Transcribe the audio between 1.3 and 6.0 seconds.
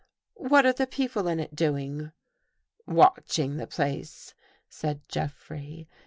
it doing? ""Watching the place," said Jeffrey.